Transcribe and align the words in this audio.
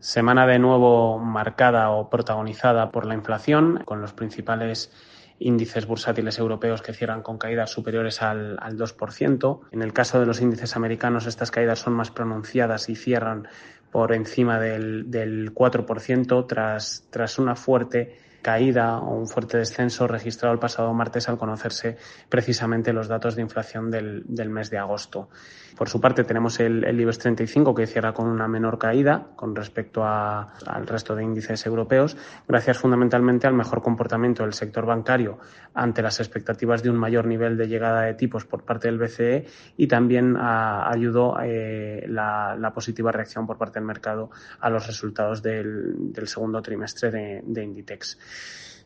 Semana 0.00 0.46
de 0.46 0.58
nuevo 0.58 1.18
marcada 1.18 1.90
o 1.90 2.08
protagonizada 2.08 2.90
por 2.90 3.04
la 3.04 3.14
inflación, 3.14 3.82
con 3.84 4.00
los 4.00 4.14
principales 4.14 4.90
índices 5.38 5.86
bursátiles 5.86 6.38
europeos 6.38 6.80
que 6.80 6.94
cierran 6.94 7.20
con 7.20 7.36
caídas 7.36 7.70
superiores 7.70 8.22
al, 8.22 8.56
2%. 8.56 9.60
En 9.72 9.82
el 9.82 9.92
caso 9.92 10.18
de 10.18 10.24
los 10.24 10.40
índices 10.40 10.74
americanos, 10.74 11.26
estas 11.26 11.50
caídas 11.50 11.80
son 11.80 11.92
más 11.92 12.10
pronunciadas 12.10 12.88
y 12.88 12.96
cierran 12.96 13.46
por 13.90 14.14
encima 14.14 14.58
del, 14.58 15.10
del 15.10 15.52
4% 15.52 16.46
tras, 16.46 17.06
tras 17.10 17.38
una 17.38 17.54
fuerte 17.54 18.18
caída 18.42 18.98
o 18.98 19.14
un 19.14 19.26
fuerte 19.26 19.58
descenso 19.58 20.06
registrado 20.06 20.52
el 20.54 20.60
pasado 20.60 20.92
martes 20.92 21.28
al 21.28 21.38
conocerse 21.38 21.96
precisamente 22.28 22.92
los 22.92 23.08
datos 23.08 23.36
de 23.36 23.42
inflación 23.42 23.90
del, 23.90 24.24
mes 24.50 24.70
de 24.70 24.78
agosto. 24.78 25.28
Por 25.76 25.88
su 25.88 26.00
parte, 26.00 26.24
tenemos 26.24 26.60
el, 26.60 26.84
el 26.84 27.00
IBEX 27.00 27.18
35 27.18 27.74
que 27.74 27.86
cierra 27.86 28.12
con 28.12 28.26
una 28.26 28.48
menor 28.48 28.78
caída 28.78 29.28
con 29.36 29.54
respecto 29.54 30.04
al 30.04 30.86
resto 30.86 31.14
de 31.14 31.24
índices 31.24 31.64
europeos, 31.64 32.16
gracias 32.46 32.78
fundamentalmente 32.78 33.46
al 33.46 33.54
mejor 33.54 33.82
comportamiento 33.82 34.42
del 34.42 34.52
sector 34.52 34.84
bancario 34.84 35.38
ante 35.74 36.02
las 36.02 36.20
expectativas 36.20 36.82
de 36.82 36.90
un 36.90 36.96
mayor 36.96 37.26
nivel 37.26 37.56
de 37.56 37.68
llegada 37.68 38.02
de 38.02 38.14
tipos 38.14 38.44
por 38.44 38.64
parte 38.64 38.88
del 38.88 38.98
BCE 38.98 39.46
y 39.76 39.86
también 39.86 40.36
ayudó 40.36 41.36
eh, 41.42 42.04
la, 42.08 42.72
positiva 42.74 43.10
reacción 43.10 43.46
por 43.46 43.58
parte 43.58 43.78
del 43.78 43.86
mercado 43.86 44.30
a 44.60 44.70
los 44.70 44.86
resultados 44.86 45.42
del, 45.42 46.12
segundo 46.24 46.62
trimestre 46.62 47.42
de 47.44 47.64
Inditex. 47.64 48.18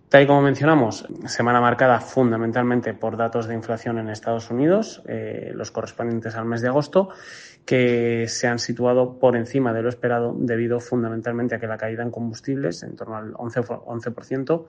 Tal 0.08 0.22
y 0.22 0.26
como 0.28 0.42
mencionamos, 0.42 1.08
semana 1.26 1.60
marcada 1.60 1.98
fundamentalmente 1.98 2.94
por 2.94 3.16
datos 3.16 3.48
de 3.48 3.54
inflación 3.54 3.98
en 3.98 4.10
Estados 4.10 4.48
Unidos, 4.48 5.02
eh, 5.08 5.50
los 5.56 5.72
correspondientes 5.72 6.36
al 6.36 6.44
mes 6.44 6.60
de 6.60 6.68
agosto, 6.68 7.08
que 7.64 8.26
se 8.28 8.46
han 8.46 8.60
situado 8.60 9.18
por 9.18 9.34
encima 9.34 9.72
de 9.72 9.82
lo 9.82 9.88
esperado 9.88 10.32
debido 10.38 10.78
fundamentalmente 10.78 11.54
a 11.54 11.58
que 11.58 11.66
la 11.66 11.78
caída 11.78 12.04
en 12.04 12.12
combustibles, 12.12 12.84
en 12.84 12.94
torno 12.94 13.16
al 13.16 13.32
11%, 13.32 13.84
11% 13.84 14.66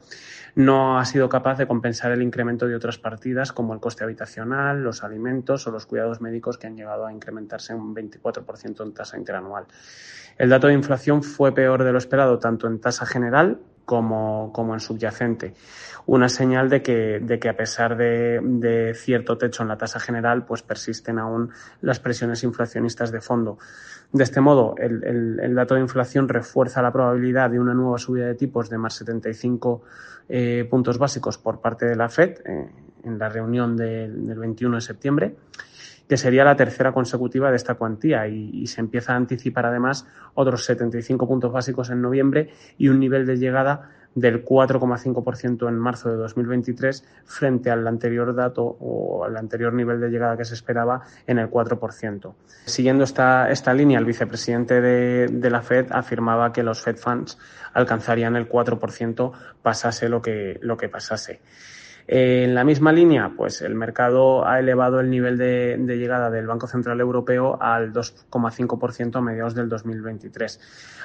no 0.56 0.98
ha 0.98 1.06
sido 1.06 1.30
capaz 1.30 1.60
de 1.60 1.68
compensar 1.68 2.12
el 2.12 2.24
incremento 2.24 2.68
de 2.68 2.76
otras 2.76 2.98
partidas 2.98 3.52
como 3.52 3.76
el 3.76 3.80
coste 3.80 4.04
habitacional, 4.04 4.82
los 4.82 5.04
alimentos 5.04 5.68
o 5.68 5.72
los 5.72 5.86
cuidados 5.86 6.22
médicos 6.22 6.58
que 6.58 6.66
han 6.66 6.76
llegado 6.76 7.06
a 7.06 7.14
incrementarse 7.14 7.76
un 7.76 7.94
24% 7.94 8.84
en 8.84 8.94
tasa 8.96 9.16
interanual. 9.16 9.66
El 10.38 10.50
dato 10.50 10.66
de 10.68 10.74
inflación 10.74 11.22
fue 11.22 11.54
peor 11.54 11.84
de 11.84 11.92
lo 11.92 11.98
esperado 11.98 12.40
tanto 12.40 12.66
en 12.66 12.80
tasa 12.80 13.06
general 13.06 13.60
como, 13.86 14.52
como 14.54 14.74
en 14.74 14.80
subyacente. 14.80 15.54
Una 16.08 16.30
señal 16.30 16.70
de 16.70 16.82
que, 16.82 17.20
de 17.20 17.40
que 17.40 17.50
a 17.50 17.56
pesar 17.56 17.96
de, 17.98 18.40
de, 18.44 18.94
cierto 18.94 19.38
techo 19.38 19.64
en 19.64 19.70
la 19.70 19.78
tasa 19.78 20.00
general, 20.00 20.46
pues 20.46 20.62
persisten 20.62 21.18
aún 21.18 21.52
las 21.82 22.00
presiones 22.00 22.44
inflacionistas 22.44 23.12
de 23.12 23.22
fondo. 23.22 23.58
De 24.12 24.24
este 24.24 24.42
modo, 24.42 24.76
el, 24.78 25.40
el, 25.40 25.56
dato 25.56 25.76
de 25.76 25.82
inflación 25.82 26.30
refuerza 26.30 26.82
la 26.82 26.92
probabilidad 26.92 27.50
de 27.50 27.60
una 27.60 27.74
nueva 27.74 27.98
subida 27.98 28.28
de 28.28 28.36
tipos 28.36 28.70
de 28.70 28.78
más 28.78 28.94
75 28.96 29.82
eh, 30.30 30.68
puntos 30.70 30.98
básicos 30.98 31.38
por 31.38 31.60
parte 31.60 31.86
de 31.86 31.96
la 31.96 32.10
FED 32.10 32.40
eh, 32.46 32.70
en 33.04 33.20
la 33.20 33.30
reunión 33.30 33.76
del, 33.76 34.28
del 34.28 34.40
21 34.40 34.76
de 34.76 34.82
septiembre 34.82 35.36
que 36.08 36.18
sería 36.18 36.44
la 36.44 36.56
tercera 36.56 36.92
consecutiva 36.92 37.50
de 37.50 37.58
esta 37.58 37.76
cuantía 37.76 38.28
y, 38.28 38.68
se 38.68 38.82
empieza 38.82 39.14
a 39.14 39.16
anticipar 39.16 39.66
además 39.66 40.08
otros 40.34 40.66
75 40.66 41.28
puntos 41.28 41.52
básicos 41.52 41.90
en 41.90 42.02
noviembre 42.02 42.50
y 42.78 42.90
un 42.90 43.00
nivel 43.00 43.26
de 43.26 43.38
llegada 43.38 43.92
del 44.16 44.46
4,5% 44.46 45.68
en 45.68 45.78
marzo 45.78 46.10
de 46.10 46.16
2023 46.16 47.04
frente 47.26 47.70
al 47.70 47.86
anterior 47.86 48.34
dato 48.34 48.64
o 48.64 49.26
al 49.26 49.36
anterior 49.36 49.74
nivel 49.74 50.00
de 50.00 50.10
llegada 50.10 50.38
que 50.38 50.46
se 50.46 50.54
esperaba 50.54 51.02
en 51.28 51.38
el 51.38 51.50
4%. 51.50 52.34
Siguiendo 52.66 53.04
esta, 53.04 53.52
esta 53.52 53.74
línea, 53.74 54.00
el 54.00 54.06
vicepresidente 54.06 54.80
de, 54.80 55.50
la 55.50 55.62
Fed 55.62 55.88
afirmaba 55.92 56.54
que 56.54 56.64
los 56.64 56.82
Fed 56.82 56.96
Funds 56.96 57.38
alcanzarían 57.74 58.38
el 58.38 58.48
4% 58.48 59.32
pasase 59.62 60.08
lo 60.08 60.22
que, 60.22 60.60
lo 60.62 60.78
que 60.78 60.88
pasase. 60.88 61.42
En 62.08 62.54
la 62.54 62.64
misma 62.64 62.92
línea, 62.92 63.32
pues 63.36 63.64
el 63.64 63.74
mercado 63.74 64.48
ha 64.48 64.60
elevado 64.60 65.00
el 65.00 65.10
nivel 65.10 65.40
de, 65.40 65.78
llegada 65.98 66.30
del 66.30 66.46
Banco 66.46 66.68
Central 66.68 67.00
Europeo 67.00 67.58
al 67.60 67.92
2,5% 67.92 69.16
a 69.16 69.22
mediados 69.22 69.56
del 69.56 69.70
2023. 69.70 70.60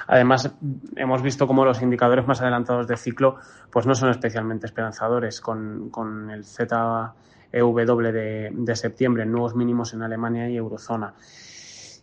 Además, 0.07 0.53
hemos 0.95 1.23
visto 1.23 1.47
cómo 1.47 1.65
los 1.65 1.81
indicadores 1.81 2.27
más 2.27 2.41
adelantados 2.41 2.87
de 2.87 2.97
ciclo 2.97 3.37
pues 3.71 3.87
no 3.87 3.95
son 3.95 4.11
especialmente 4.11 4.67
esperanzadores, 4.67 5.41
con, 5.41 5.89
con 5.89 6.29
el 6.29 6.45
ZEW 6.45 7.13
de, 7.51 8.51
de 8.53 8.75
septiembre, 8.75 9.25
nuevos 9.25 9.55
mínimos 9.55 9.95
en 9.95 10.03
Alemania 10.03 10.49
y 10.49 10.57
Eurozona. 10.57 11.15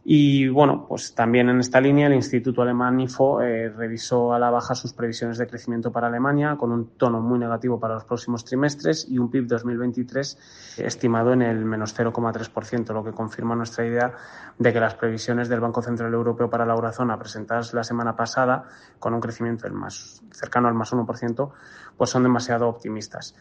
Y 0.04 0.48
bueno, 0.48 0.86
pues 0.88 1.14
también 1.14 1.50
en 1.50 1.60
esta 1.60 1.81
línea 1.81 2.06
el 2.06 2.14
Instituto 2.14 2.62
Alemán 2.62 2.98
IFO 2.98 3.42
eh, 3.42 3.69
revisó 3.69 4.32
a 4.32 4.38
la 4.38 4.48
baja 4.48 4.75
sus 4.75 4.94
previsiones 4.94 5.36
de 5.36 5.47
crecimiento 5.47 5.92
para 5.92 6.06
Alemania 6.06 6.56
con 6.56 6.72
un 6.72 6.97
tono 6.97 7.20
muy 7.20 7.38
negativo 7.38 7.78
para 7.78 7.94
los 7.94 8.04
próximos 8.04 8.44
trimestres 8.44 9.06
y 9.10 9.19
un 9.19 9.31
PIB 9.31 9.47
2023 9.47 10.78
estimado 10.78 11.32
en 11.34 11.42
el 11.42 11.64
menos 11.64 11.94
0,3%, 11.94 12.92
lo 12.94 13.04
que 13.04 13.12
confirma 13.12 13.54
nuestra 13.54 13.84
idea 13.84 14.14
de 14.59 14.72
que 14.72 14.81
las 14.81 14.94
previsiones 14.94 15.48
del 15.48 15.60
Banco 15.60 15.82
Central 15.82 16.15
Europeo 16.15 16.48
para 16.48 16.65
la 16.65 16.72
eurozona 16.72 17.19
presentadas 17.19 17.75
la 17.75 17.84
semana 17.84 18.16
pasada 18.16 18.65
con 18.98 19.12
un 19.12 19.20
crecimiento 19.20 19.65
del 19.65 19.75
más 19.75 20.22
cercano 20.32 20.69
al 20.69 20.75
más 20.75 20.92
1%, 20.92 21.50
pues 21.97 22.09
son 22.09 22.22
demasiado 22.22 22.66
optimistas. 22.69 23.34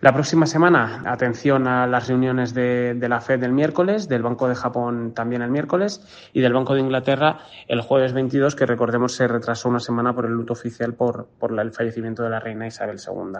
La 0.00 0.12
próxima 0.12 0.46
semana, 0.46 1.02
atención 1.06 1.66
a 1.66 1.86
las 1.86 2.06
reuniones 2.06 2.52
de, 2.52 2.98
la 3.08 3.22
FED 3.22 3.40
del 3.40 3.52
miércoles, 3.52 4.08
del 4.08 4.22
Banco 4.22 4.46
de 4.46 4.54
Japón 4.54 5.14
también 5.14 5.40
el 5.40 5.50
miércoles 5.50 6.02
y 6.34 6.42
del 6.42 6.52
Banco 6.52 6.74
de 6.74 6.80
Inglaterra 6.80 7.38
el 7.66 7.80
jueves 7.80 8.12
22, 8.12 8.54
que 8.54 8.66
recordemos 8.66 9.12
se 9.12 9.26
retrasó 9.26 9.70
una 9.70 9.80
semana 9.80 10.14
por 10.14 10.26
el 10.26 10.32
luto 10.32 10.52
oficial 10.52 10.92
por 10.92 11.28
el 11.58 11.72
fallecimiento 11.72 12.22
de 12.22 12.30
la 12.30 12.40
reina 12.40 12.66
Isabel 12.66 12.98
II. 12.98 13.38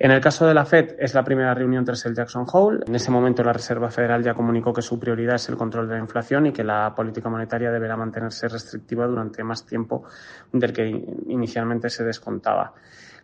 En 0.00 0.12
el 0.12 0.20
caso 0.20 0.46
de 0.46 0.54
la 0.54 0.64
Fed, 0.64 0.94
es 1.00 1.14
la 1.14 1.24
primera 1.24 1.52
reunión 1.54 1.84
tras 1.84 2.06
el 2.06 2.14
Jackson 2.14 2.46
Hole. 2.52 2.84
En 2.86 2.94
ese 2.94 3.10
momento, 3.10 3.42
la 3.42 3.52
Reserva 3.52 3.90
Federal 3.90 4.22
ya 4.22 4.32
comunicó 4.32 4.72
que 4.72 4.80
su 4.80 4.96
prioridad 5.00 5.34
es 5.34 5.48
el 5.48 5.56
control 5.56 5.88
de 5.88 5.94
la 5.94 6.00
inflación 6.00 6.46
y 6.46 6.52
que 6.52 6.62
la 6.62 6.94
política 6.94 7.28
monetaria 7.28 7.72
deberá 7.72 7.96
mantenerse 7.96 8.46
restrictiva 8.46 9.08
durante 9.08 9.42
más 9.42 9.66
tiempo 9.66 10.04
del 10.52 10.72
que 10.72 10.86
inicialmente 11.26 11.90
se 11.90 12.04
descontaba. 12.04 12.74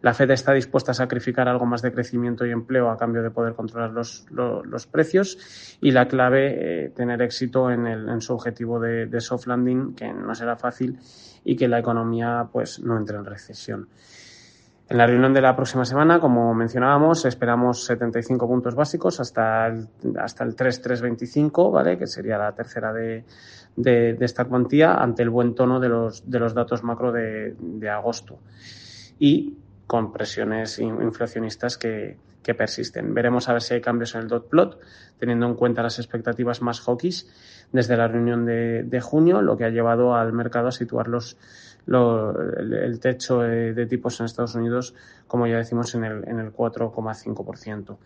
La 0.03 0.15
Fed 0.15 0.33
está 0.33 0.53
dispuesta 0.53 0.91
a 0.91 0.95
sacrificar 0.95 1.49
algo 1.49 1.65
más 1.65 1.81
de 1.81 1.93
crecimiento 1.93 2.45
y 2.45 2.51
empleo 2.51 2.91
a 2.91 2.99
cambio 2.99 3.23
de 3.23 3.31
poder 3.31 3.55
controlar 3.55 3.93
los, 3.93 4.87
precios 4.91 5.79
y 5.81 5.93
la 5.93 6.09
clave, 6.09 6.87
eh, 6.87 6.89
tener 6.91 7.23
éxito 7.23 7.71
en 7.71 8.21
su 8.21 8.35
objetivo 8.35 8.81
de, 8.81 9.07
de, 9.07 9.21
soft 9.21 9.47
landing, 9.47 9.95
que 9.95 10.13
no 10.13 10.35
será 10.35 10.57
fácil 10.57 10.99
y 11.45 11.55
que 11.55 11.69
la 11.69 11.79
economía 11.79 12.49
pues 12.53 12.81
no 12.81 12.99
entre 12.99 13.17
en 13.17 13.25
recesión. 13.25 13.89
En 14.87 14.99
la 14.99 15.07
reunión 15.07 15.33
de 15.33 15.41
la 15.41 15.57
próxima 15.57 15.87
semana, 15.87 16.21
como 16.21 16.53
mencionábamos, 16.53 17.25
esperamos 17.25 17.85
75 17.85 18.47
puntos 18.47 18.75
básicos 18.75 19.19
hasta 19.19 19.67
el, 19.69 19.89
hasta 20.19 20.45
el 20.45 20.55
3,325, 20.55 21.71
¿vale? 21.71 21.97
Que 21.97 22.07
sería 22.07 22.37
la 22.37 22.53
tercera 22.53 22.93
de, 22.93 23.25
de, 23.77 24.13
de, 24.13 24.25
esta 24.25 24.45
cuantía 24.45 24.95
ante 24.95 25.23
el 25.23 25.31
buen 25.31 25.55
tono 25.55 25.81
de 25.81 25.89
los, 25.89 26.29
de 26.31 26.39
los 26.39 26.53
datos 26.53 26.85
macro 26.85 27.13
de, 27.13 27.57
de 27.59 27.89
agosto. 27.89 28.41
Y 29.19 29.57
con 29.87 30.13
presiones 30.13 30.79
inflacionistas 30.79 31.79
que, 31.79 32.19
que, 32.45 32.55
persisten. 32.55 33.15
Veremos 33.15 33.49
a 33.49 33.55
ver 33.55 33.63
si 33.63 33.75
hay 33.75 33.81
cambios 33.81 34.15
en 34.15 34.23
el 34.23 34.29
dot 34.29 34.49
plot, 34.49 34.79
teniendo 35.19 35.47
en 35.47 35.55
cuenta 35.55 35.83
las 35.83 35.99
expectativas 35.99 36.63
más 36.63 36.81
hawkish 36.81 37.27
desde 37.73 37.97
la 37.97 38.07
reunión 38.07 38.45
de, 38.45 39.01
junio, 39.03 39.43
lo 39.43 39.57
que 39.57 39.65
ha 39.65 39.71
llevado 39.71 40.15
al 40.15 40.33
mercado 40.33 40.69
a 40.69 40.73
situar 40.73 41.09
los, 41.09 41.37
el 41.87 43.01
techo 43.01 43.41
de, 43.41 43.87
tipos 43.87 44.21
en 44.21 44.27
Estados 44.27 44.55
Unidos, 44.55 44.95
como 45.27 45.47
ya 45.47 45.57
decimos, 45.57 45.95
en 45.95 46.05
el, 46.05 46.29
en 46.29 46.39
el 46.39 46.53
4,5%. 46.53 47.97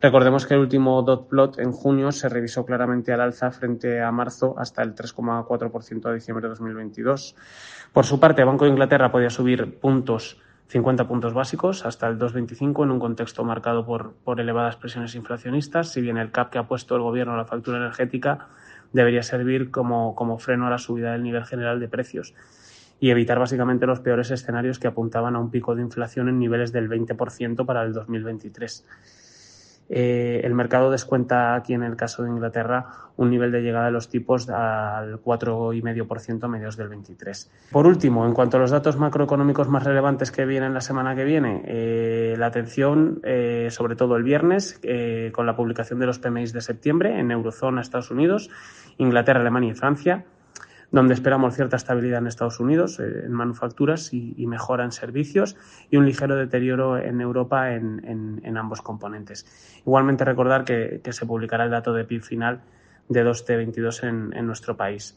Recordemos 0.00 0.44
que 0.44 0.54
el 0.54 0.60
último 0.60 1.00
dot 1.02 1.28
plot 1.28 1.58
en 1.58 1.72
junio 1.72 2.12
se 2.12 2.28
revisó 2.28 2.66
claramente 2.66 3.12
al 3.12 3.20
alza 3.22 3.50
frente 3.50 4.02
a 4.02 4.12
marzo 4.12 4.54
hasta 4.58 4.82
el 4.82 4.94
3,4% 4.94 6.06
a 6.06 6.12
diciembre 6.12 6.42
de 6.42 6.48
2022. 6.50 7.34
Por 7.92 8.04
su 8.04 8.20
parte, 8.20 8.42
el 8.42 8.46
Banco 8.46 8.66
de 8.66 8.72
Inglaterra 8.72 9.10
podía 9.10 9.30
subir 9.30 9.80
puntos 9.80 10.38
50 10.68 11.06
puntos 11.06 11.32
básicos 11.32 11.86
hasta 11.86 12.08
el 12.08 12.18
2,25 12.18 12.84
en 12.84 12.90
un 12.90 12.98
contexto 12.98 13.44
marcado 13.44 13.86
por, 13.86 14.14
por 14.24 14.40
elevadas 14.40 14.76
presiones 14.76 15.14
inflacionistas, 15.14 15.92
si 15.92 16.00
bien 16.00 16.16
el 16.16 16.32
CAP 16.32 16.50
que 16.50 16.58
ha 16.58 16.66
puesto 16.66 16.96
el 16.96 17.02
gobierno 17.02 17.34
a 17.34 17.36
la 17.36 17.44
factura 17.44 17.78
energética 17.78 18.48
debería 18.92 19.22
servir 19.22 19.70
como, 19.70 20.14
como 20.14 20.38
freno 20.38 20.66
a 20.66 20.70
la 20.70 20.78
subida 20.78 21.12
del 21.12 21.22
nivel 21.22 21.44
general 21.44 21.80
de 21.80 21.88
precios. 21.88 22.34
y 22.98 23.10
evitar 23.10 23.38
básicamente 23.38 23.84
los 23.84 24.00
peores 24.00 24.30
escenarios 24.30 24.78
que 24.78 24.86
apuntaban 24.86 25.36
a 25.36 25.38
un 25.38 25.50
pico 25.50 25.74
de 25.74 25.82
inflación 25.82 26.30
en 26.30 26.38
niveles 26.38 26.72
del 26.72 26.88
20% 26.88 27.66
para 27.66 27.82
el 27.82 27.92
2023. 27.92 28.86
Eh, 29.88 30.40
el 30.42 30.54
mercado 30.54 30.90
descuenta 30.90 31.54
aquí 31.54 31.72
en 31.72 31.82
el 31.82 31.96
caso 31.96 32.22
de 32.22 32.30
Inglaterra 32.30 32.86
un 33.16 33.30
nivel 33.30 33.52
de 33.52 33.62
llegada 33.62 33.86
de 33.86 33.92
los 33.92 34.08
tipos 34.08 34.48
al 34.48 35.22
4,5% 35.22 36.44
a 36.44 36.48
mediados 36.48 36.76
del 36.76 36.88
23. 36.88 37.50
Por 37.70 37.86
último, 37.86 38.26
en 38.26 38.34
cuanto 38.34 38.56
a 38.56 38.60
los 38.60 38.70
datos 38.70 38.96
macroeconómicos 38.96 39.68
más 39.68 39.84
relevantes 39.84 40.30
que 40.32 40.44
vienen 40.44 40.74
la 40.74 40.80
semana 40.80 41.14
que 41.14 41.24
viene, 41.24 41.62
eh, 41.66 42.34
la 42.36 42.46
atención 42.46 43.20
eh, 43.22 43.68
sobre 43.70 43.96
todo 43.96 44.16
el 44.16 44.22
viernes 44.22 44.80
con 45.32 45.46
la 45.46 45.56
publicación 45.56 45.98
de 45.98 46.06
los 46.06 46.18
PMI 46.18 46.46
de 46.46 46.60
septiembre 46.60 47.18
en 47.18 47.30
Eurozona, 47.30 47.80
Estados 47.80 48.10
Unidos, 48.10 48.50
Inglaterra, 48.98 49.40
Alemania 49.40 49.70
y 49.70 49.74
Francia 49.74 50.24
donde 50.92 51.14
esperamos 51.14 51.54
cierta 51.54 51.76
estabilidad 51.76 52.20
en 52.20 52.26
Estados 52.26 52.60
Unidos, 52.60 53.00
eh, 53.00 53.24
en 53.24 53.32
manufacturas 53.32 54.12
y, 54.12 54.46
mejora 54.46 54.84
en 54.84 54.92
servicios 54.92 55.56
y 55.90 55.96
un 55.96 56.06
ligero 56.06 56.36
deterioro 56.36 56.98
en 56.98 57.20
Europa 57.20 57.72
en, 57.72 58.56
ambos 58.56 58.80
componentes. 58.80 59.46
Igualmente 59.84 60.24
recordar 60.24 60.64
que, 60.64 61.00
se 61.10 61.26
publicará 61.26 61.64
el 61.64 61.70
dato 61.70 61.92
de 61.92 62.04
PIB 62.04 62.22
final 62.22 62.60
de 63.08 63.24
2T22 63.24 64.04
en, 64.04 64.46
nuestro 64.46 64.76
país. 64.76 65.16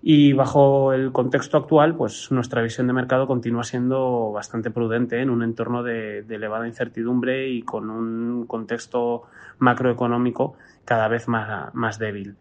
Y 0.00 0.32
bajo 0.32 0.92
el 0.92 1.10
contexto 1.12 1.56
actual, 1.56 1.96
pues 1.96 2.30
nuestra 2.30 2.62
visión 2.62 2.86
de 2.86 2.92
mercado 2.92 3.26
continúa 3.26 3.64
siendo 3.64 4.30
bastante 4.32 4.70
prudente 4.70 5.20
en 5.20 5.30
un 5.30 5.42
entorno 5.42 5.82
de, 5.82 6.20
elevada 6.28 6.68
incertidumbre 6.68 7.48
y 7.48 7.62
con 7.62 7.90
un 7.90 8.46
contexto 8.46 9.24
macroeconómico 9.58 10.54
cada 10.84 11.08
vez 11.08 11.26
más 11.28 11.98
débil. 11.98 12.36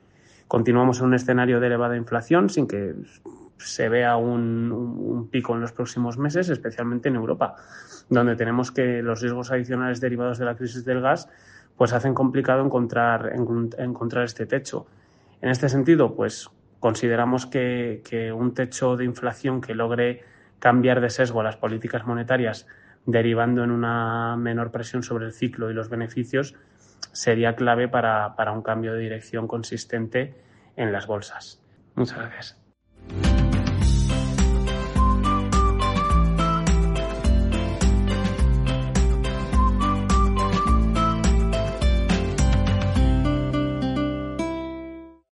Continuamos 0.47 0.99
en 0.99 1.07
un 1.07 1.13
escenario 1.13 1.59
de 1.59 1.67
elevada 1.67 1.97
inflación 1.97 2.49
sin 2.49 2.67
que 2.67 2.95
se 3.57 3.89
vea 3.89 4.15
un, 4.17 5.27
pico 5.31 5.55
en 5.55 5.61
los 5.61 5.71
próximos 5.71 6.17
meses, 6.17 6.49
especialmente 6.49 7.09
en 7.09 7.15
Europa, 7.15 7.55
donde 8.09 8.35
tenemos 8.35 8.71
que 8.71 9.01
los 9.01 9.21
riesgos 9.21 9.51
adicionales 9.51 9.99
derivados 9.99 10.37
de 10.37 10.45
la 10.45 10.55
crisis 10.55 10.85
del 10.85 11.01
gas 11.01 11.27
pues 11.75 11.93
hacen 11.93 12.13
complicado 12.13 12.65
encontrar, 12.65 13.33
encontrar 13.77 14.23
este 14.23 14.45
techo. 14.47 14.87
En 15.41 15.49
este 15.49 15.69
sentido, 15.69 16.15
pues 16.15 16.49
consideramos 16.79 17.45
que, 17.45 18.33
un 18.35 18.53
techo 18.53 18.97
de 18.97 19.05
inflación 19.05 19.61
que 19.61 19.75
logre 19.75 20.23
cambiar 20.59 21.01
de 21.01 21.09
sesgo 21.11 21.43
las 21.43 21.57
políticas 21.57 22.05
monetarias, 22.07 22.65
derivando 23.05 23.63
en 23.63 23.71
una 23.71 24.35
menor 24.37 24.71
presión 24.71 25.03
sobre 25.03 25.25
el 25.27 25.33
ciclo 25.33 25.69
y 25.69 25.75
los 25.75 25.89
beneficios, 25.89 26.55
sería 27.11 27.55
clave 27.55 27.87
para, 27.87 28.35
para 28.35 28.51
un 28.51 28.61
cambio 28.61 28.93
de 28.93 28.99
dirección 28.99 29.47
consistente 29.47 30.35
en 30.75 30.91
las 30.91 31.07
bolsas. 31.07 31.61
Muchas 31.95 32.17
gracias. 32.17 32.66